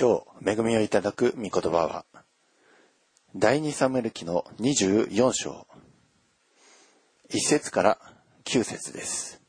[0.00, 2.06] 今日、恵みをいただく御言葉は、
[3.36, 5.66] 第二サムエル記の24章、
[7.28, 7.98] 1節から
[8.44, 9.42] 9節です。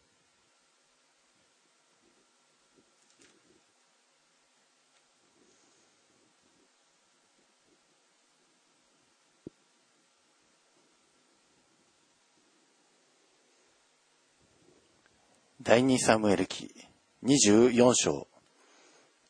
[15.62, 16.76] 第二サムエル記
[17.24, 18.28] 24章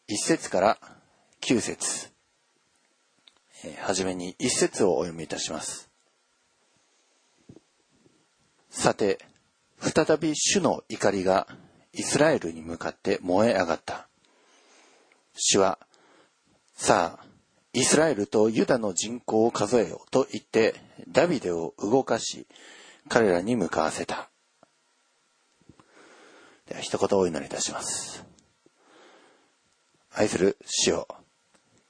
[0.09, 1.00] 1節から9節
[3.63, 5.89] えーはじめに1節をお読みいたします。
[8.69, 9.19] さて、
[9.79, 11.47] 再び主の怒りが
[11.93, 14.07] イスラエルに向かって燃え上がった。
[15.35, 15.79] 主は、
[16.75, 17.25] さあ、
[17.73, 20.75] イスラエルとユダの人口を数えよと言って、
[21.09, 22.47] ダビデを動かし、
[23.09, 24.29] 彼らに向かわせた。
[26.67, 28.23] では一言お祈りいたします。
[30.13, 31.07] 愛する主よ、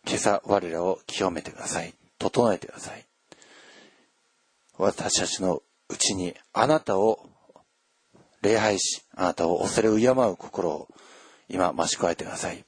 [0.06, 1.94] 今朝我らを清めてください。
[2.18, 3.06] 整えてください。
[4.78, 7.30] 私たちのうちにあなたを
[8.42, 10.88] 礼拝し、あなたを恐れ敬う心を
[11.50, 12.64] 今増し加えてください。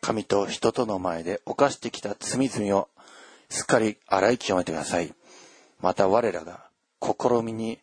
[0.00, 2.88] 神と人との前で犯してきた罪々を
[3.48, 5.14] すっかり洗い清めてください。
[5.80, 6.64] また我らが
[7.00, 7.78] 試みに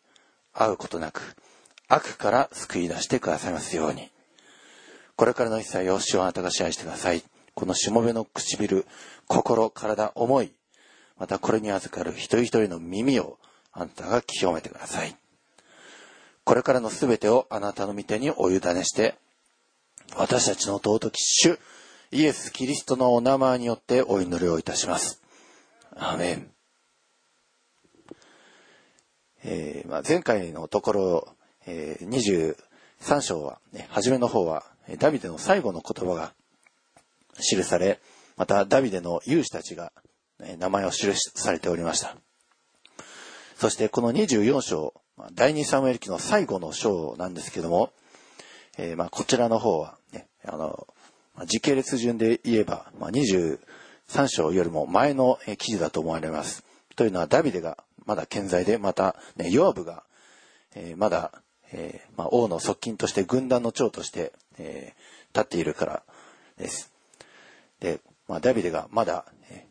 [0.53, 1.35] 合うことなく
[1.87, 4.09] 悪から救い出してくださいますように。
[5.15, 7.23] これからの一切を主をあなたが支配してください。
[7.59, 8.85] このしもべの唇、
[9.27, 10.53] 心、体、思い、
[11.17, 13.37] またこれに預かる一人一人の耳を
[13.73, 15.13] あなたが清めてください。
[16.45, 19.15] これからのすべてをあなたの御手にお委ねして、
[20.15, 21.59] 私たちの尊き主、
[22.11, 25.21] イエス・キリストのお名前によってお祈りをいたします。
[25.97, 26.51] アメン。
[29.43, 31.35] えーまあ、前回のところ、
[31.65, 32.55] えー
[33.01, 34.63] 23章は、ね、初めの方は、
[34.97, 36.33] ダビデの最後の言葉が
[37.39, 37.99] 記され、
[38.37, 39.91] またダビデの勇士たちが、
[40.57, 42.15] 名前を記されておりました。
[43.57, 44.93] そしてこの24章、
[45.33, 47.91] 第2サムエル記の最後の章なんですけども、
[48.77, 50.87] えーまあこちらの方は、ね、あの、
[51.45, 53.57] 時系列順で言えば、まあ、23
[54.27, 56.63] 章よりも前の記事だと思われます。
[56.95, 60.03] というのはダビデがまだ健在で、また、ね、ヨアブが、
[60.75, 61.31] えーまだ、
[61.71, 66.03] えーまあ、王の側近として軍団の長として、えー立っているから
[66.57, 66.91] です。
[67.79, 69.65] で、まあ、ダビデがまだ、え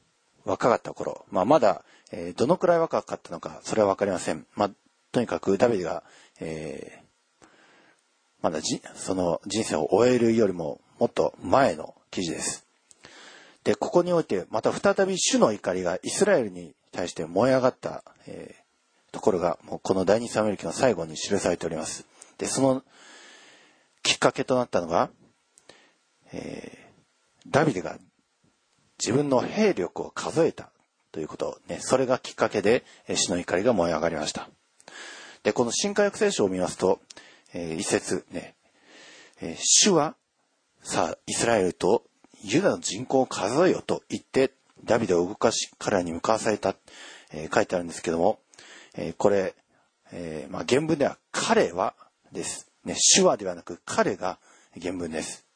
[0.44, 4.46] 若かった頃、まあ、まだ、えどのくらい若かったのか、それはわかりません。
[4.54, 4.70] まあ、
[5.12, 6.02] とにかくダビデが、
[6.40, 7.08] えー
[8.40, 12.64] まだじ、その人生を終えるよりももっと前の記事です。
[13.64, 18.68] で、ここにおいて、また再び主の怒りがイスラエルに対して燃え上がった、えー
[19.10, 22.06] ところが、もうこの第二サムエル記の最後に記されております。
[22.36, 22.82] で、その
[24.02, 25.10] きっかけとなったのが、
[26.32, 26.87] えー
[27.50, 27.98] ダビデが
[28.98, 30.70] 自分の兵力を数えた
[31.12, 34.48] ということ、ね、それがきっかけで、えー主の怒りが燃え上がりました。
[35.42, 37.00] で、この新科学聖書を見ますと、
[37.54, 38.54] えー一節ね、
[39.40, 40.16] えー主は、
[40.82, 42.04] さあ、イスラエルと
[42.42, 44.52] ユダの人口を数えよと言って、
[44.84, 46.76] ダビデを動かし、彼らに向かわされた、
[47.32, 48.40] えー書いてあるんですけども、
[48.94, 49.54] えーこれ、
[50.12, 51.94] えーまあ、原文では彼は
[52.32, 52.70] です。
[52.84, 54.38] ね、主はではなく彼が
[54.80, 55.47] 原文です。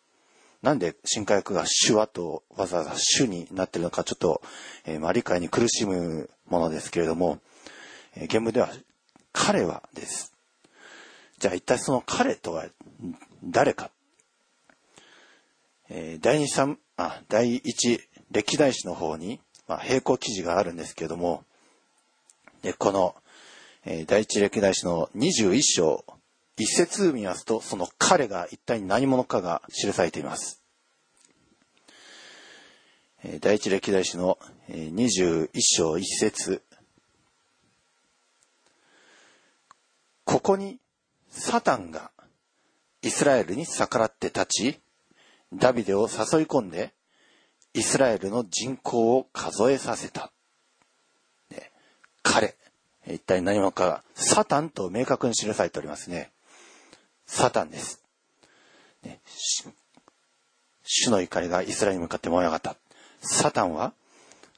[0.62, 4.42] なんで新科学が主はとわざわざ主になってるのかちょっと、
[4.84, 7.40] えーまあ、理解に苦しむものですけれども、
[8.14, 8.70] えー原文では
[9.32, 10.32] 彼はです。
[11.38, 12.66] じゃあ一体その彼とは
[13.44, 13.90] 誰か。
[15.88, 21.44] えー第二三、あ、第一歴代史の方に、まあ、並行記事があるんですけれども、
[22.62, 23.16] で、この、
[23.84, 26.04] えー第一歴代史の21章、
[26.56, 30.62] 一節見ますと、その彼が一体何者かが記されています。
[33.40, 36.60] 第一歴代史の21章一節
[40.24, 40.78] ここに
[41.30, 42.10] サタンが
[43.02, 44.80] イスラエルに逆らって立ち、
[45.52, 46.93] ダビデを誘い込んで、
[47.75, 50.32] イスラエルの人口を数えさせた。
[52.22, 52.54] 彼、
[53.06, 56.31] 一体何者かが、サタンと明確に記されておりますね。
[57.32, 58.02] サタンです。
[59.02, 59.20] ね
[60.84, 62.76] 主の怒りがイスラエルに向かって燃え上がった。
[63.23, 63.94] サタンは、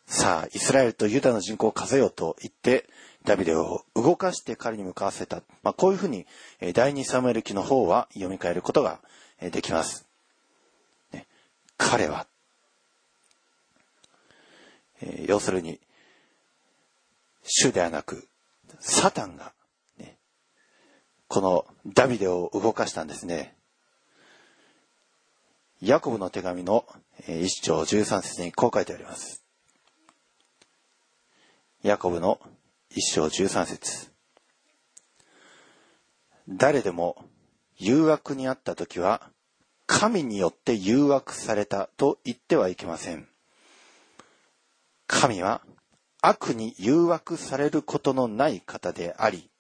[0.07, 2.89] さあ、イスラエルとユダの人口を数えようと言って、
[3.25, 5.43] ダビデを動かして彼に向かわせた。
[5.63, 6.27] まあ、こういうふうに、
[6.75, 8.99] 第二サムエル記の方は読み替えることが
[9.41, 10.05] できます。
[11.13, 11.29] ね
[11.79, 12.27] 彼は、
[15.01, 15.79] えー要するに、
[17.45, 18.27] 主ではなく、
[18.81, 19.53] サタンが、
[21.35, 23.57] このダビデを動かしたんですね。
[25.83, 26.87] ヤコブの手紙の
[27.27, 29.43] 一章13節にこう書いてあります。
[31.83, 32.39] ヤコブの
[32.89, 34.13] 一章13節
[36.49, 37.17] 誰でも
[37.79, 39.29] 誘惑にあった時は
[39.87, 43.27] 神によって誘惑されたと言ってはいけません。
[45.09, 45.63] 神は
[46.23, 49.51] 悪に誘惑されることのない方であり、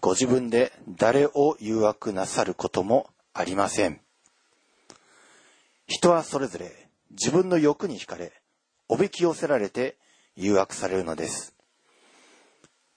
[0.00, 4.00] ご自分で誰を誘惑なさることもありません。
[5.86, 8.32] 人はそれぞれ自分の欲に惹かれ、
[8.88, 9.96] おびき寄せられて
[10.36, 11.54] 誘惑されるのです。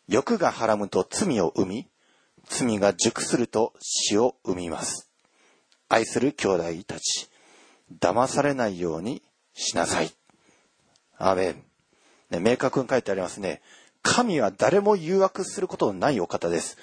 [0.07, 1.88] 欲がはらむと罪を生み、
[2.45, 5.09] 罪が熟すると死を生みます。
[5.89, 7.30] 愛する兄弟たち、
[8.00, 9.21] 騙されないように
[9.53, 10.12] しなさい。
[11.18, 11.63] アーメン。
[12.30, 13.62] ね、明確に書いてありますね。
[14.06, 16.78] 神は誰も誘惑することのないお方です。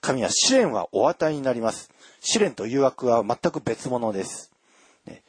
[0.00, 1.90] 神は試練はお与えになります。
[2.20, 4.52] 試練と誘惑は全く別物です。
[5.04, 5.24] ね、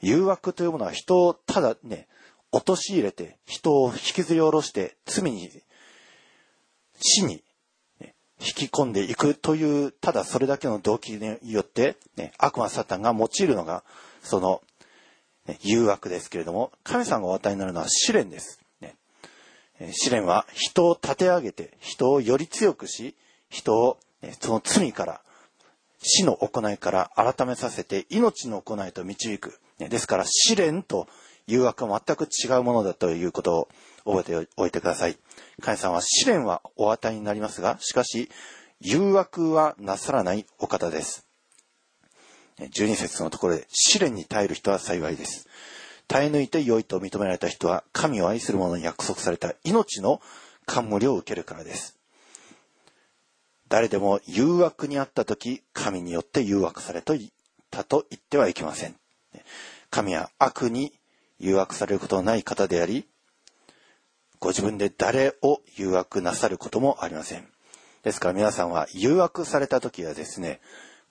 [0.00, 2.08] 誘惑というものは人をただね、
[2.50, 5.48] 陥れて、人を引きずり下ろして罪に、
[7.00, 7.44] 死に、
[8.00, 13.84] ね、引き込んでいくという、ただそれだけの動機によって、ね、悪魔サタンが用いるのが、
[14.24, 14.60] その
[15.60, 18.61] 誘惑ですけれども、神様がお与えになるのは試練です。
[19.90, 23.14] 試練は人を立て上げて、人をより強くし、
[23.48, 23.98] 人を
[24.40, 25.20] その罪から、
[26.04, 29.58] 死の行いから改めさせて命の行いと導く。
[29.78, 31.08] ですから試練と
[31.46, 33.68] 誘惑は全く違うものだということ
[34.04, 35.18] を覚えておいてください。
[35.60, 38.30] 神様は試練はお与えになりますが、しかし
[38.80, 41.26] 誘惑はなさらないお方です。
[42.58, 45.48] 12節のところで、試練に耐える人は幸いです。
[46.08, 50.20] 耐え抜いて良いと認められた人は、神を愛する者に約束された命の
[50.66, 51.98] 冠を受けるからです。
[53.68, 57.14] 誰でも誘惑にあった時、神によって誘惑された
[57.84, 58.96] と言ってはいけません。
[59.90, 60.92] 神は悪に
[61.38, 63.06] 誘惑されることのない方であり、
[64.38, 67.48] ご自分で誰を誘惑なさることもありません。
[68.02, 70.60] ですから皆さんは誘惑された時はですね、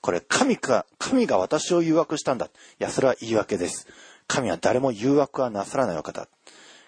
[0.01, 2.47] これ神か、神が私を誘惑したんだ。
[2.47, 2.49] い
[2.79, 3.87] や、それは言い訳です。
[4.27, 6.27] 神は誰も誘惑はなさらないお方。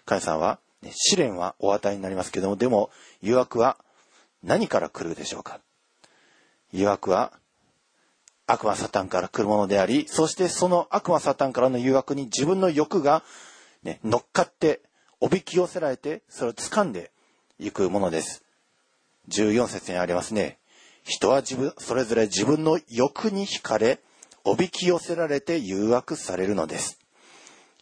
[0.05, 2.89] 神さんは、ね、試練はお与えになりますけども、でも、
[3.21, 3.77] 誘惑は
[4.43, 5.59] 何から来るでしょうか
[6.71, 7.33] 誘惑は
[8.45, 13.23] 悪魔サタンから来るものであり、そしてその悪魔サタンからの誘惑に自分の欲が、
[13.83, 14.81] ね、乗っかって、
[15.21, 17.11] おびき寄せられて、それを掴んで
[17.57, 18.43] いくものです。
[19.29, 20.57] 14節にありますね。
[21.03, 23.99] 人は自分、それぞれ自分の欲に惹かれ、
[24.43, 26.99] おびき寄せられて誘惑されるのです。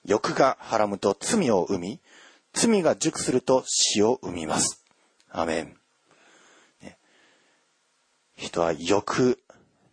[0.06, 2.00] 欲がはらむと罪を生み、
[2.54, 4.84] 罪が熟すると死を生みます。
[5.30, 5.78] アメン。
[6.82, 6.98] ね、
[8.36, 9.40] 人は欲、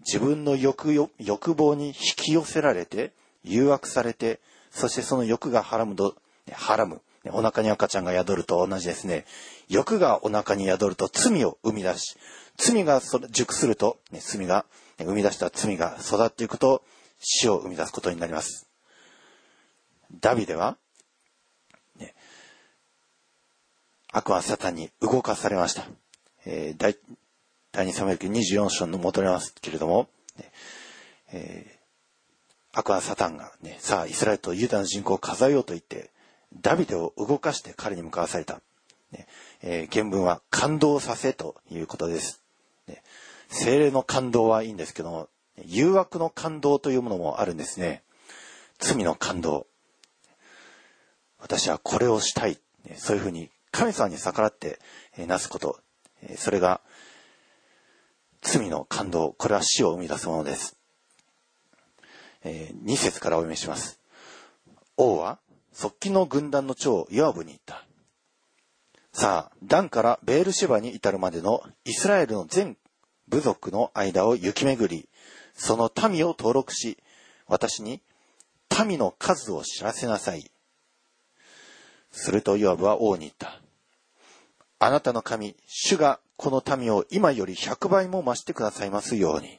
[0.00, 3.12] 自分の欲欲望に引き寄せられて、
[3.44, 4.40] 誘惑されて、
[4.70, 6.16] そしてその欲がはらむと、
[6.52, 7.00] はらむ。
[7.30, 9.26] お腹に赤ちゃんが宿ると同じですね。
[9.68, 12.16] 欲がお腹に宿ると罪を生み出し、
[12.56, 13.00] 罪が
[13.30, 14.64] 熟すると、罪が、
[14.98, 16.82] 生み出した罪が育っていくと、
[17.20, 18.68] 死を生み出すことになります。
[20.12, 20.76] ダビデは、
[21.96, 22.14] ね、
[24.12, 25.86] 悪魔サタンに動かされました。
[26.44, 26.96] えー、第
[27.72, 30.08] 第2サムエル記24章の戻りますけれども、
[30.38, 30.50] ね
[31.32, 36.10] えー、悪魔サタンがね、さあ、イスラエルとユダの人口を数えようと言って、
[36.60, 38.60] ダビデを動かして彼に向かわされた。
[39.12, 39.26] ね
[39.62, 42.42] えー、原文は感動させということです。
[42.86, 43.02] ね、
[43.48, 45.28] 精霊の感動はいいんですけども、
[45.64, 48.02] 誘惑の感動というものもあるんですね。
[48.78, 49.66] 罪の感動。
[51.38, 52.58] 私はこれをしたい。
[52.96, 54.78] そういうふうに神様に逆らって
[55.16, 55.78] なすこと。
[56.36, 56.80] それが
[58.40, 59.34] 罪の感動。
[59.38, 60.76] これは死を生み出すものです。
[62.44, 64.00] 2節からお読みします。
[64.96, 65.38] 王は
[65.72, 67.84] 側近の軍団の長ヨアブに言った。
[69.12, 72.76] さあ、ダンからベールシバに至るまでのイスラエルの全
[73.26, 75.08] 部族の間を行き巡り、
[75.54, 76.98] その民を登録し、
[77.46, 78.00] 私に
[78.86, 80.50] 民の数を知らせなさい。
[82.10, 83.60] するとヨアブは王に言った。
[84.80, 89.58] あなたの神、主がこの民を今より100倍も増してくださいますように。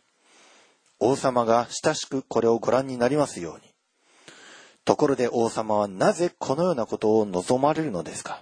[1.00, 3.74] 王様が親しくこれをご覧になりますように。
[4.86, 8.42] ところで王様はなぜこのようなことを望まれるのですか？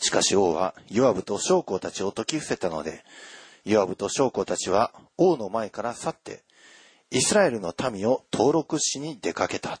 [0.00, 3.04] しかし王はヨアブと将校たちを解き伏せたので、
[3.64, 6.42] ヨアブと将校たちは王の前から去って、
[7.10, 9.80] イスラエルの民を登録しに出かけた。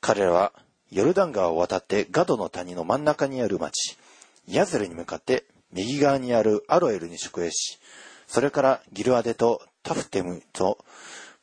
[0.00, 0.52] 彼らは
[0.90, 3.96] ヨルダン川を渡ってガドの谷の真ん中にある町、
[4.48, 7.78] ヤゼルに向かって右側にあるアロエルに宿営し、
[8.26, 10.84] それからギルアデとタフテムと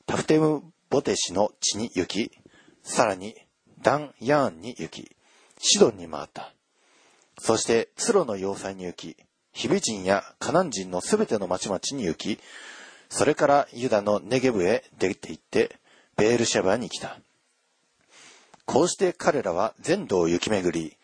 [0.05, 2.31] タフテムボテシの地に行き、
[2.83, 3.35] さらに
[3.81, 5.15] ダン・ヤーンに行き、
[5.59, 6.53] シドンに回った。
[7.39, 9.15] そしてツロの要塞に行き、
[9.53, 12.39] ヒビ人やカナン人のすべての町々に行き、
[13.09, 15.77] それからユダのネゲブへ出て行って、
[16.17, 17.17] ベールシャバに来た。
[18.67, 20.97] こうして彼らは全土を行き巡り、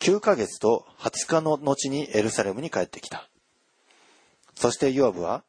[0.00, 3.28] 9ヶ月と20日の後にエルサレムに帰ってきた。
[4.54, 5.44] そしてヨアブは、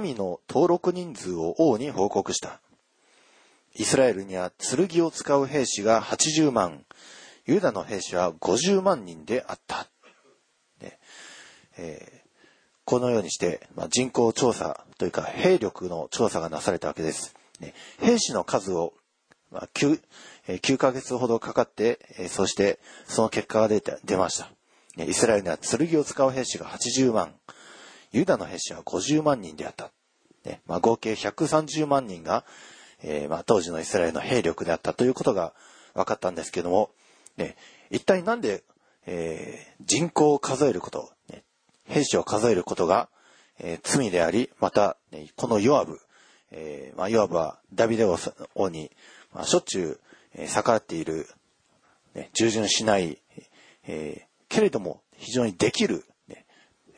[0.00, 2.60] 民の登録人数を王に報告した。
[3.74, 6.84] イスラエルには剣を使う兵士が80万、
[7.46, 9.88] ユダの兵士は50万人であった。
[10.80, 10.98] ね
[11.78, 12.30] えー、
[12.84, 17.34] このようにして、まあ、人口調査というか兵力の調査がなされたわけです。
[17.60, 18.92] ね、兵士の数を、
[19.50, 20.00] まあ、9,
[20.48, 24.50] 9ヶ月ほどかかって、そしてその結果が出て出ました。
[25.04, 27.34] イスラエルには剣を使う兵士が80万、
[28.12, 29.92] ユダの兵士は50万人であった。
[30.44, 32.44] ねまあ、合計130万人が、
[33.02, 35.52] えー、まあ、当時のイスラエルの兵力であったということが
[35.94, 36.90] 分かったんですけども、
[37.36, 37.56] ね、
[37.90, 38.62] 一体なんで、
[39.06, 41.42] えー、人口を数えること、ね、
[41.84, 43.08] 兵士を数えることが、
[43.58, 45.98] えー、罪であり、また、ね、このヨアブ、
[46.52, 48.04] えー、まあ、ヨアブはダビデ
[48.54, 48.90] 王に、
[49.32, 50.00] まあ、しょっちゅう、
[50.48, 51.28] 逆らっている、
[52.14, 53.18] ね、従順しない、
[53.86, 56.44] え、けれども非常にできる、ね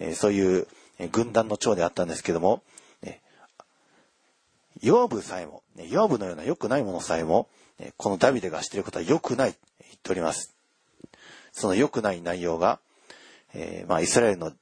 [0.00, 0.66] え、そういう、
[1.12, 2.62] 軍団の長であったんですけども、
[3.02, 3.20] ね、
[4.82, 10.56] ヨアブさえも、ね、ヨアブのような良くないものさえも、ね、このダビデがしていることは良くないと言っております。
[11.52, 12.80] その良くない内容が、
[13.54, 14.52] えー、まあ、イスラエルの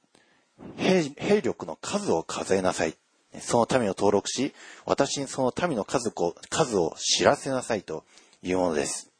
[0.77, 2.95] 兵兵力の数を数えなさい。
[3.39, 4.53] その民を登録し、
[4.85, 8.03] 私にその民の数を数を知らせなさいと
[8.47, 9.11] いうものです。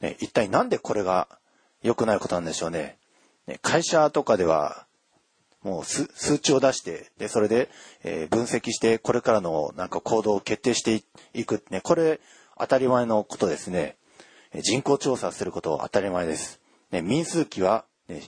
[0.00, 1.28] ね、一体なんでこれが
[1.82, 2.98] 良くないことなんでしょうね。
[3.46, 4.86] ね会社とかでは、
[5.62, 6.06] もう数
[6.38, 7.70] 値を出して、で、それで、
[8.04, 11.02] えー、分析して、これからのなんか行動を決定して
[11.34, 11.64] いく。
[11.70, 12.20] ね、これ、
[12.58, 13.96] 当たり前のことですね。
[14.62, 16.60] 人口調査すること当たり前です。
[16.90, 18.22] ね、民数記は、ね、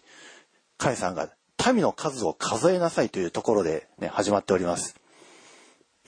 [0.77, 1.31] カイさんが
[1.73, 4.97] 民の数を数えなさいというところで、ね、始まっております。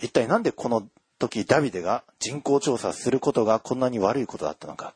[0.02, 0.88] 一体なんでこの
[1.20, 4.94] 時ダビデが人口調査することがこんなに悪いことだったのか。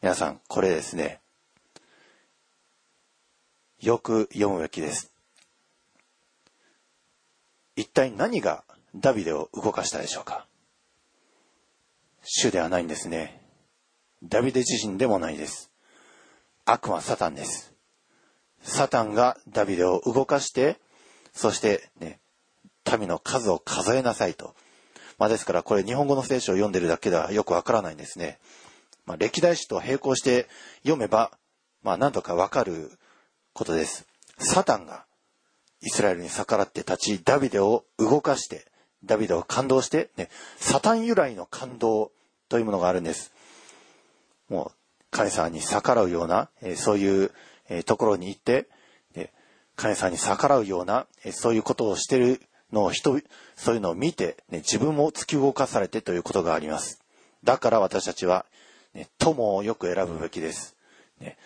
[0.00, 1.20] 皆さん、これですね、
[3.78, 5.12] よく読むべきです。
[7.76, 8.64] 一体何が
[8.96, 10.46] ダビデを動かしたでしょうか
[12.22, 13.42] 主ではないんですね。
[14.22, 15.70] ダビデ自身でもないです。
[16.64, 17.74] 悪魔サタンです。
[18.62, 20.78] サタンがダビデを動かして、
[21.34, 22.18] そしてね、
[22.98, 24.54] 民の数を数えなさいと。
[25.22, 28.40] まあですからこれ日本語の聖書を読んでるだけではよくわからないんですね。
[29.06, 30.48] まあ歴代史と並行して
[30.82, 31.30] 読めば、
[31.84, 32.90] まあなんとかわかる
[33.52, 34.04] ことです。
[34.38, 35.04] サタンが
[35.80, 38.66] イスラエルに逆らって立ち、ダビデを動かして、
[39.04, 42.10] ダビデを感動して、ね、サタン由来の感動
[42.48, 43.32] というものがあるんです。
[44.48, 47.30] もう、神様に逆らうような、えー、そういう
[47.68, 48.68] えところに行って、
[49.14, 49.32] で、
[49.76, 53.20] 神様に逆らうような、えそういうことをしてるの人、
[53.56, 57.00] そういうのを見て、ね、自分も突き動かされてということがあります。
[57.44, 58.46] だから私たちは、
[58.94, 60.76] ね、友をよく選ぶべきです。
[61.20, 61.36] ね、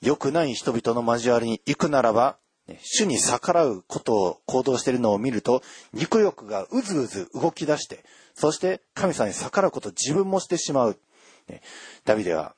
[0.00, 2.36] 良くない人々の交わりに行くならば、
[2.68, 5.62] ね、主に逆らうことを行動しているのを見ると、
[5.92, 10.98] 肉欲がうずうず動き出して、そして神様に逆らうことを自分もしてしまう。
[11.48, 11.62] ね、
[12.04, 12.54] ダビデは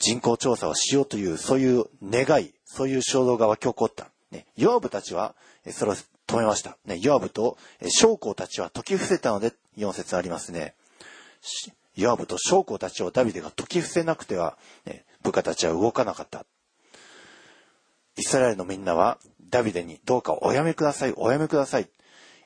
[0.00, 4.10] 人口調査をしようという、そういう願い、そういう衝動が湧き起こった。
[4.30, 5.34] ね、ヨアブたちは、
[5.68, 5.94] それを
[6.26, 6.78] 止めました。
[6.84, 10.74] ね、ヨアブと将校たちは解き伏せたので、4節ありますね。
[11.94, 16.46] ヨアブと将校たちをダビデが解き伏せなくては、ね、部下たちは動かなかった。
[18.16, 19.18] イスラエルのみんなは、
[19.50, 21.88] ダビデにどうかおやめください、おやめください、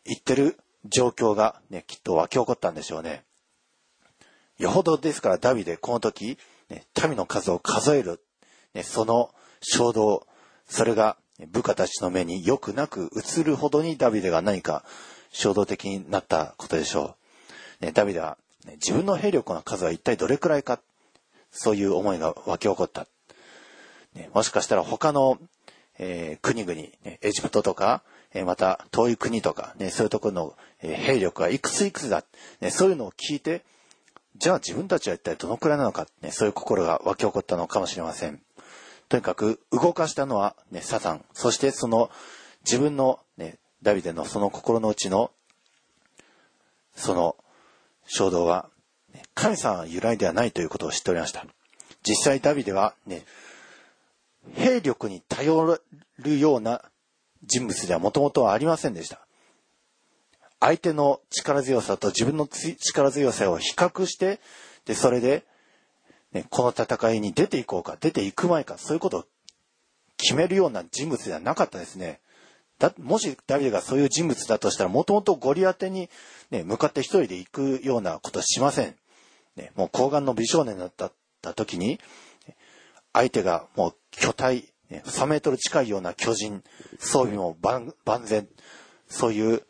[0.04, 3.24] 言ってる状況がね、きっと湧き起こったんでしょうね。
[4.58, 8.20] よほどですからダビデ、この時、ね、民の数を数える、
[8.72, 10.26] ね、その衝動、
[10.66, 11.16] それが
[11.48, 14.84] 部下たちの目によくなく映るほどにダビデが何か
[15.30, 17.16] 衝動的になったことでしょ
[17.82, 17.92] う。
[17.92, 18.38] ダビデは、
[18.74, 20.80] 自分の兵力の数は一体どれくらいか、
[21.50, 23.06] そういう思いが湧き起こった。
[24.32, 25.38] もしかしたら他の、
[26.40, 26.72] 国々、
[27.20, 28.02] エジプトとか、
[28.46, 32.24] また遠い国とか、そういうところの、兵力がいくついくつだ、
[32.70, 33.64] そういうのを聞いて、
[34.36, 38.40] じゃあ自分たちは一体どのくらいなのか、そういう心が湧き起こったのかもしれません。
[39.08, 41.24] とにかく動かしたのは、ね、サタン。
[41.32, 42.10] そしてその
[42.64, 45.30] 自分の、ね、ダビデのその心の内の
[46.96, 47.36] その
[48.06, 48.68] 衝動は、
[49.12, 51.44] ね、神様由来ではないということを知っておりました。
[52.06, 53.24] 実際ダビデはね、
[54.54, 55.78] 兵力に頼
[56.18, 56.82] るような
[57.44, 59.26] 人物ではもともとはありませんでした。
[60.60, 64.40] 相手の力強さと自分の力強さを比較して、
[64.86, 65.44] で、それで、
[66.34, 69.24] ね、この戦いに出ていこうか、出ていく前か、そういうことを
[70.16, 72.20] 決めるような人物ではなかったですね。
[72.78, 76.10] だもしダビデがそういう人物だとしたら、もともとゴリアテに、
[76.50, 78.96] ね、向かって一人で行くようなことしません。
[79.56, 80.92] ね、もう睾丸の美少年だっ
[81.40, 82.00] た時に、
[83.12, 86.64] 相手がもう巨体、3メートル近いような巨人、
[86.98, 88.48] 装備も万全、
[89.08, 89.62] そういう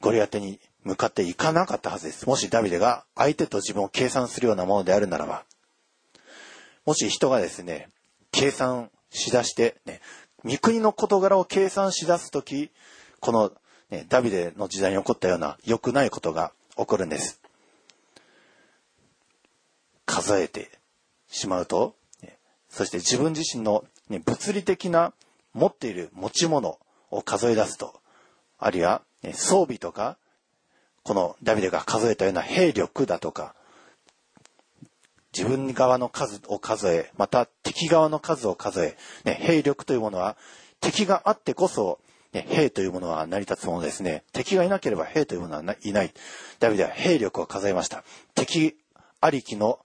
[0.00, 2.26] ゴリアテに向かっていかなかったはずです。
[2.26, 5.44] もしダビデが相手と自分を計算するようなものであるならば、
[6.84, 7.88] もし人がですね、
[8.30, 10.00] 計算しだして、ね、
[10.42, 12.70] 三国の事柄を計算しだすとき、
[13.20, 13.52] この、
[13.90, 17.40] ね、ダビデの時代に起こったような良くないことが起こるんです。
[20.04, 20.70] 数えて
[21.28, 21.94] しまうと、
[22.68, 25.12] そして自分自身の、ね、物理的な
[25.52, 26.78] 持っている持ち物
[27.10, 28.00] を数え出すと、
[28.58, 30.18] あるいは、ね、装備とか、
[31.04, 33.54] このダビデが数えたような兵力だとか、
[35.36, 40.36] 自分側の数を数え、また敵側の数を数え、ね、兵力というものは、
[40.80, 41.98] 敵があってこそ、
[42.32, 44.24] ね、兵というものは成り立つものですね。
[44.32, 46.12] 敵がいなければ兵というものはいない。
[46.58, 48.04] ダビデは兵力を数えました。
[48.34, 48.76] 敵
[49.20, 49.78] ありきの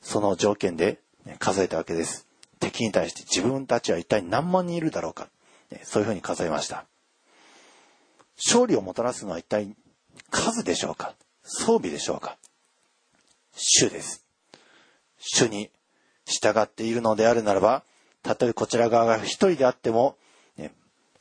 [0.00, 2.26] その条件で、ね、数えたわけです。
[2.60, 5.28] 敵に対して自分たちは一体何万人いるだろうか。
[5.70, 6.86] ね、そういうふうに数えました。
[8.36, 9.74] 勝利をもたらすのは一体
[10.30, 12.38] 数でしょうか装備でしょうか
[13.52, 14.27] 主です。
[15.18, 15.70] 主に
[16.24, 17.82] 従っているのであるならば、
[18.22, 20.16] たとえこちら側が一人であっても、
[20.56, 20.72] ね、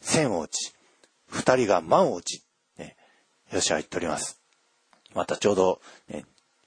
[0.02, 0.74] 千を打ち、
[1.28, 2.44] 二人が万を打ち、
[2.78, 2.96] ね、
[3.52, 4.42] よしは言っております。
[5.14, 6.26] またちょうど、ね、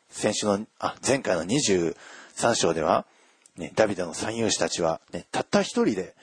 [0.08, 1.94] 先週の、あ、前回の23
[2.54, 3.06] 章では、
[3.56, 6.14] ね、ダビデの三勇士たちは、ね、たった一人で、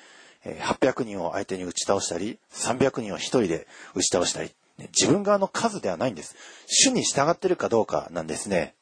[0.43, 4.51] 800人を相手に打ち倒したり、300人を一人で打ち倒したり、
[4.97, 6.35] 自分側の数ではないんです。
[6.67, 8.75] 主に従っているかどうかなんですね。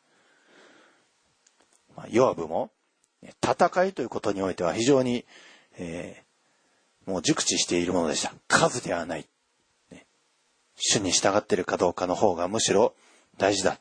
[1.96, 2.72] まあ、ヨアブも、
[3.44, 5.26] 戦いということにおいては非常に、
[5.78, 8.34] えー、もう熟知しているものでした。
[8.48, 9.28] 数ではない。
[9.92, 10.06] ね、
[10.76, 12.94] 主に従っているかどうかの方がむしろ
[13.38, 13.80] 大事だ。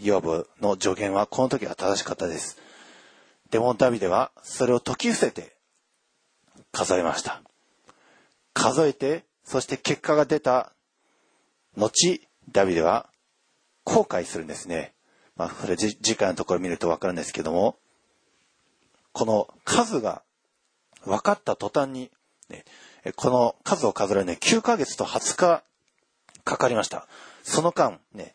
[0.00, 2.58] ヨアブの助言はこの時は正しかったです。
[3.50, 5.56] でもダビデはそれを解き伏せて
[6.72, 7.42] 数えました。
[8.54, 10.72] 数えて、そして結果が出た
[11.76, 13.08] 後、ダビデは
[13.84, 14.94] 後悔するんですね。
[15.36, 17.76] まあ、これ次回のところ見るとわかるんですけども、
[19.12, 20.22] この数が
[21.04, 22.10] 分かった途端に、
[22.48, 22.64] ね、
[23.16, 25.62] この数を数えるね、9ヶ月と20日
[26.44, 27.06] かかりました。
[27.42, 28.34] その間、ね、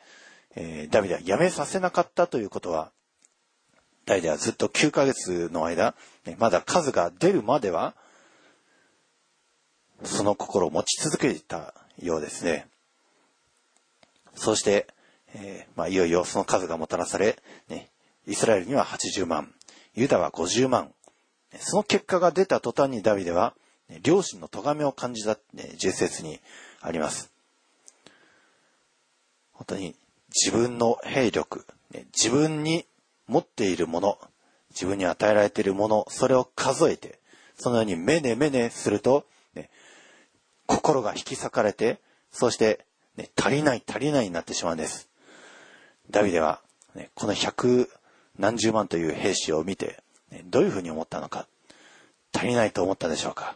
[0.55, 2.91] えー、ダビデは辞めさせなかったということは、
[4.05, 7.95] ダビデはずっと9ヶ月の間、ね、まだ数が出るまでは、
[10.03, 12.67] その心を持ち続けていたようですね。
[14.35, 14.87] そして、
[15.39, 17.37] えー、まあ、いよいよその数がもたらされ、
[17.69, 17.89] ね、
[18.25, 19.53] イスラエルには80万、
[19.93, 20.91] ユダは50万。
[21.59, 23.53] その結果が出た途端にダビデは、
[24.01, 26.39] 両親の咎めを感じた、ね、十節に
[26.81, 27.31] あります。
[29.53, 29.95] 本当に
[30.29, 31.65] 自分の兵力、
[32.13, 32.85] 自分に
[33.27, 34.19] 持っているもの、
[34.71, 37.19] 自分に与えられているもの、それを数えて、
[37.57, 39.69] そのようにめねめねすると、ね、
[40.65, 41.99] 心が引き裂かれて、
[42.31, 45.06] そして、ね、足りない足りないになってしまうんです。
[46.09, 46.61] ダビデは、
[46.95, 47.89] ね、この百
[48.37, 51.47] 何十万という兵士を見て、ね、どういうふうに思ったのか。
[52.33, 53.55] 足りないと思ったでしょうか。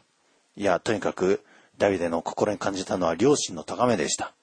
[0.56, 1.44] いや、とにかく、
[1.78, 4.34] ダビデの心に感じたのは両親の咎めでした。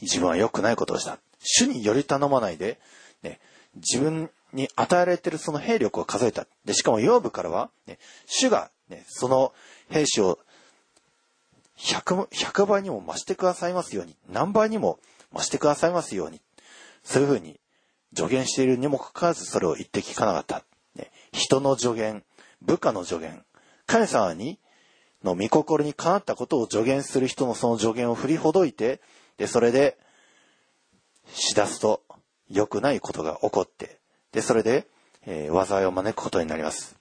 [0.00, 1.18] 自分は良くないことをした。
[1.40, 2.78] 主により頼まないで、
[3.22, 3.40] ね、
[3.74, 6.46] 自分に与えられているその兵力を数えた。
[6.64, 9.52] で、しかも養部からは、ね、主が、ね、その
[9.88, 10.38] 兵士を
[11.78, 14.98] 100、100倍にも増してくださいますように、何倍にも
[15.32, 16.40] 増してくださいますように、
[17.02, 17.58] そういうふうに
[18.16, 20.64] 助言しているにもかかわらずそれを言って聞かなかった。
[20.94, 22.22] ね、人の助言、
[22.60, 23.44] 部下の助言、
[23.86, 24.58] 神様に、
[25.24, 29.00] の御心にかなったことを助言する人のその助言を振りほどいて、
[29.38, 29.96] で、それで、
[31.32, 32.02] しだすと
[32.50, 33.98] 良くないことが起こって、
[34.32, 34.86] で、それで、
[35.24, 36.96] えー、災いを招くことになります。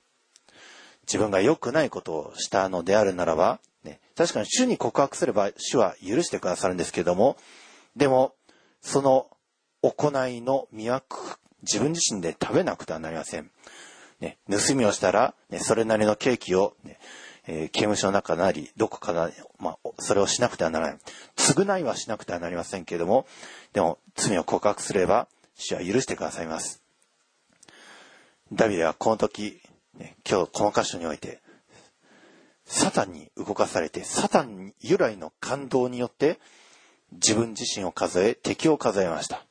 [1.08, 7.38] 自分が良くないことをしたのであるならば、ね、確かに主に告白すれば主は許してくださるんですけれども、
[7.96, 8.36] でも、
[8.82, 9.28] その
[9.82, 13.50] 行いの都、自分自身で食べなくてはなりません。
[14.20, 17.00] ね、盗みをしたら、ね、それなりのケーキを、ね、
[17.48, 21.00] えー、刑務所の中なり、どこかな、まあ、それをしなくてはならない。
[21.36, 23.26] 償いはしなくてはなりませんけれども、
[23.74, 26.82] でも、罪を告白すれば、主は許してくださいます。
[28.54, 29.60] ダビデはこの時、
[29.98, 31.41] ね、今日この箇所において、
[32.65, 36.39] サタンに動かされて、サタン由来の感動によって、
[37.12, 39.46] 自分自身を数え、敵を数えました。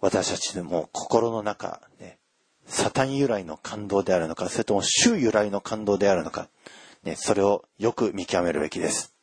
[0.00, 2.18] 私たちでも心の中、ね、
[2.66, 6.48] サタン由来の感動であるのか、それとも主由来の感動であるのか、
[7.04, 9.14] ね、それをよく見極めるべきです。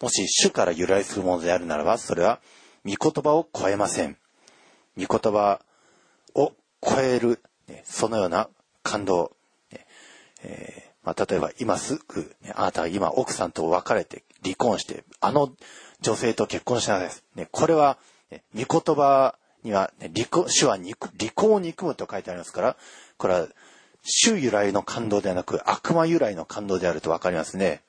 [0.00, 2.40] もし主から由来するものであるならば、それは
[2.84, 4.18] 御言葉を超えません。
[4.98, 5.60] 御言葉
[6.34, 8.48] を超える、ね、そのような
[8.82, 9.32] 感動。
[9.72, 9.86] ね
[10.42, 15.50] えー、まあ、例えば今すぐ、ね、あなたは今奥さんと別れて離婚して、あの
[16.02, 17.24] 女性と結婚したんです。
[17.34, 17.96] ね、これは、
[18.30, 20.94] ね、御言葉には、ね、離婚、主は離
[21.34, 22.76] 婚を憎むと書いてありますから、
[23.18, 23.48] これは
[24.02, 27.82] 主由来の感動ではなく悪魔由来の感動であるとわかりますね。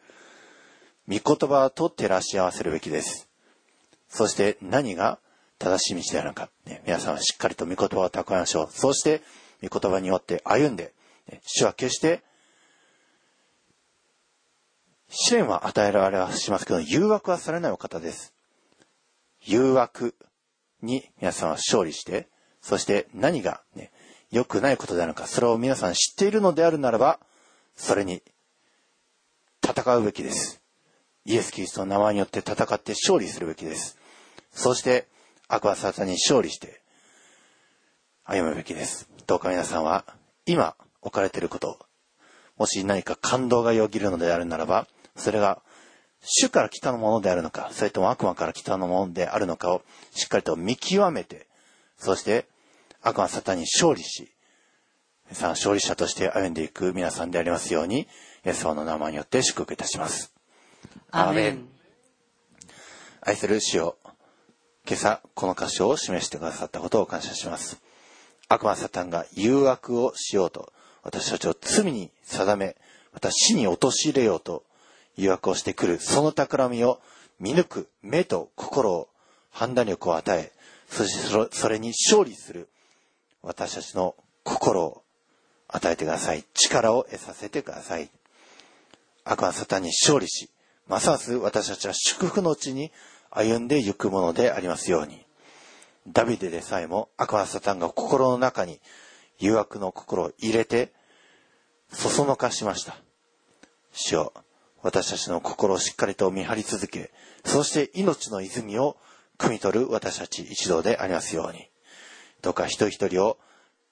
[1.08, 3.30] 御言葉と照らし合わせるべきです。
[4.10, 5.20] そして何が
[5.60, 8.70] 正しい道であるのか、ね、皆さんはしっかりと御言葉を蓄えましょう。
[8.72, 9.22] そして、
[9.62, 10.94] 御言葉によって歩んで、
[11.32, 12.22] ね、主は決して、
[15.10, 18.34] 試練は与えられはしますけど、誘惑はされないお方です。
[19.42, 20.16] 誘惑
[20.82, 22.28] に皆さんは勝利して、
[22.62, 23.92] そして何がね、
[24.32, 27.20] 良くないことであるのか、それを皆さん知っているのであるならば、
[27.76, 28.22] それに
[29.64, 30.62] 戦うべきです。
[31.26, 33.98] イエス・キリストの名前によって戦って勝利するべきです。
[34.52, 35.08] そして、
[35.50, 36.82] 悪魔サタンに勝利して
[38.26, 39.10] 歩むべきです。
[39.26, 40.04] どうか皆さんは
[40.46, 41.80] 今置かれていること、
[42.58, 45.62] もし何か感動がよぎるのであるならば、それが
[46.22, 51.48] 主から来たものであるのか、それとも悪魔から来たものであるのかをしっかりと見極めて、
[51.98, 52.46] そして
[53.02, 54.32] 悪魔サタンに勝利し、
[55.30, 58.08] 皆さん勝利者として歩んでいく皆さんでありますように、イ
[58.46, 60.34] エス様の名前によって祝福いたします。
[61.12, 61.68] アーメン。
[63.22, 63.98] 愛する主よ、
[64.88, 67.82] 今朝この箇所を示してくださったことを感謝します。
[68.48, 70.72] 悪魔サタンが誘惑をしようと、
[71.04, 72.76] 私たちを罪に定め、
[73.14, 74.64] また死に陥れようと
[75.18, 77.02] 誘惑をしてくる、その企みを
[77.40, 79.10] 見抜く目と心を、
[79.50, 80.52] 判断力を与え、
[80.90, 82.70] そしてそれに勝利する
[83.42, 85.04] 私たちの心を
[85.68, 86.44] 与えてください。
[86.54, 88.10] 力を得させてください。
[89.24, 90.50] 悪魔サタンに勝利し、
[90.88, 92.92] ますます私たちは祝福の地に
[93.30, 95.26] 歩んでゆくものでありますように。
[96.08, 98.80] ダビデでさえも悪魔サタンが心の中に
[99.40, 100.94] 誘惑の心を入れて、
[101.92, 102.96] そそのかしました。
[103.92, 104.34] 主よ、
[104.88, 107.12] 私たちの心をしっかりと見張り続け、
[107.44, 108.96] そして命の泉を
[109.38, 111.68] 汲み取る私たち一同でありますように。
[112.42, 113.38] どうか一人一人を、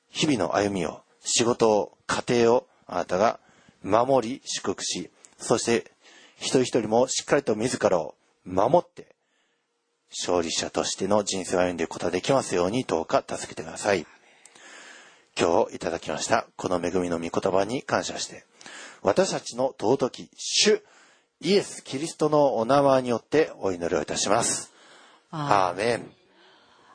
[0.10, 3.42] 日々の歩みを、仕事を、家庭を、あなたが
[3.84, 5.92] 守り、祝福し、そして
[6.38, 9.16] 一人一人もしっかりと自らを守って、
[10.12, 14.08] 勝利者としての人生を歩んでいくことができますように、どうか助けてください。
[15.38, 18.46] 今日いただきました、この恵みの御言葉に感謝して、
[19.06, 20.82] 私たちの尊き主、
[21.40, 24.74] イエス・キリストのお名前によってお祈りをいたします。
[25.30, 26.12] アーメン。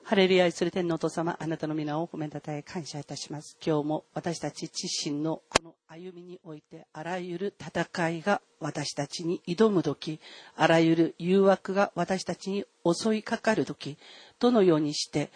[0.03, 3.57] ハレルヤ愛する天のお父様、あなたの皆を褒めたたえ感謝いたします。
[3.65, 10.19] 今日も私たち自身のこの歩みにおいて、あらゆる戦いが私たちに挑む時、
[10.57, 13.99] あらゆる誘惑が私たちに襲いかかる時、
[14.41, 15.31] どのようにして、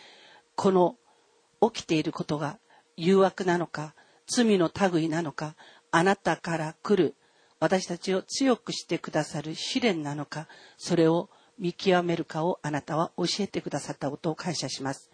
[0.57, 0.97] この
[1.71, 2.59] 起きていることが
[2.97, 3.95] 誘惑なのか、
[4.27, 5.55] 罪の類なのか、
[5.97, 7.15] あなたから来る
[7.61, 15.09] 私たちを強くしてくださる試練なのか、それを見極めるかをあなたは教えてくださったことを感謝します。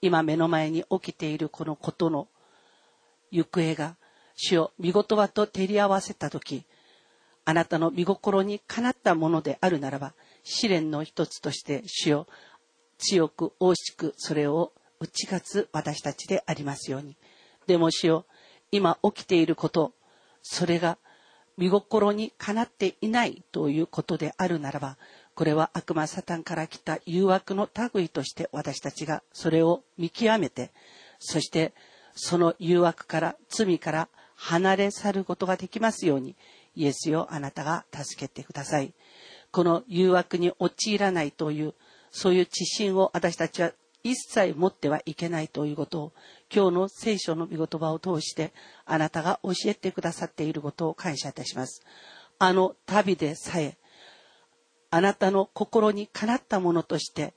[0.00, 2.28] 今目の前に起きているこのことの
[3.30, 3.96] 行方が
[4.34, 6.64] 主を見事はと照り合わせた時
[7.44, 10.14] あなたの見心にかなったものであるならば
[10.44, 12.26] 試練の一つとして主を
[12.96, 17.18] 強く大しくそれを打ち勝つ私たちでありますように
[17.66, 18.24] でも主よ
[18.70, 19.92] 今起きていること
[20.42, 20.98] それが
[21.56, 24.96] 見心にかなっていないということであるならば
[25.34, 30.72] これは悪魔サタンから来た誘惑の類として私たちがそれを見極めて、
[31.18, 31.72] そして
[32.14, 36.36] その誘惑から罪から離れ去ることができますように、
[36.74, 38.92] イエスよあなたが助けてください。
[39.50, 41.74] この誘惑に陥らないという、
[42.10, 43.72] そういう知心を私たちは
[44.04, 46.12] 一切持ってはいけないということを、
[46.52, 48.52] 今日の聖書の御言葉を通して、
[48.84, 51.84] あなたが教えてくださっていることを感謝いたします。
[52.38, 53.78] あの旅でさえ、
[54.90, 57.34] あなたの心にかなったものとして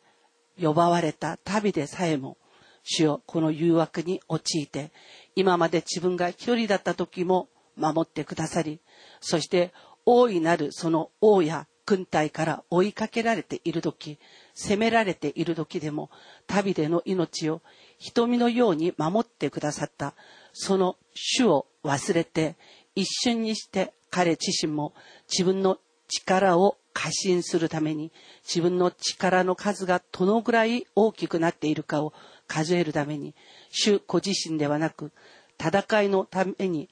[0.59, 2.37] 呼ばわれた旅でさえも、
[2.83, 4.91] 主よこの誘惑に陥って、
[5.35, 8.81] 今まで自分が一人だった時も守ってくださり、
[9.21, 9.71] そして
[10.05, 14.17] 大いなるその王や軍隊から追いかけられている時、
[14.53, 16.09] 責められている時でも、
[16.47, 17.61] 旅での命を
[17.99, 20.13] 瞳のように守ってくださった、
[20.53, 22.55] その主を忘れて、
[22.95, 24.93] 一瞬にして彼自身も
[25.29, 28.11] 自分の力を過信するために
[28.47, 32.13] 自分の力の数がどのぐらい大きくなっているかを
[32.47, 33.35] 数えるために
[33.69, 35.11] 主ご自身ではなく
[35.59, 36.89] 戦いのために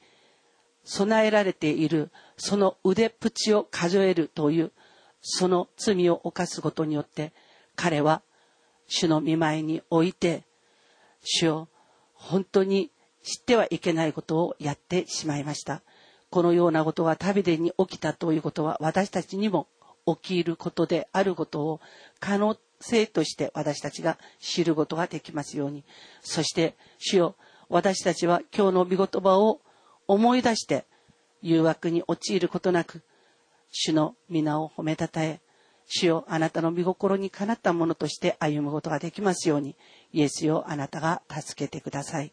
[0.84, 4.72] 備えられているその腕っぷちを数えるという
[5.24, 7.32] その罪を犯すことによって
[7.76, 8.22] 彼は
[8.88, 10.44] 主の見舞いにおいて
[11.24, 11.68] 主を
[12.14, 12.92] 本当に
[13.24, 15.82] 知ってはいけないことをやってしまいました。
[16.30, 19.68] このようなことが旅でに起きたということは私たちにも
[20.06, 21.80] 起きることであることを
[22.20, 25.86] 可能性として私たちが知ることができますように。
[26.22, 27.36] そして主よ
[27.70, 29.62] 私たちは今日の御言葉を
[30.08, 30.86] 思い出して
[31.42, 33.04] 誘惑に陥ることなく
[33.74, 35.42] 主の皆を褒めたたえ
[35.86, 39.76] 主よあなたの御心にかなったものとして歩むことができますように
[40.14, 42.32] イエスよあなたが助けてください。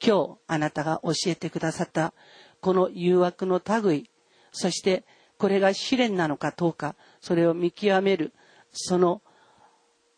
[0.00, 2.14] 今日あなたが教えてくださった
[2.60, 4.08] この誘惑の類
[4.52, 5.04] そして
[5.36, 8.32] これが試練なのかどうかそれを見極める
[8.72, 9.22] その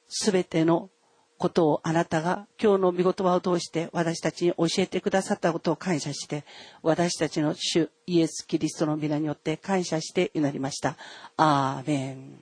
[0.08, 0.89] 全ての
[1.40, 6.44] ことをあなたが今日の御言葉を通して私たちに教えてくださったことを感謝して
[6.82, 10.98] 私たちの主イエス・キリストの皆によって感謝して祈りました。
[11.38, 12.40] アーメン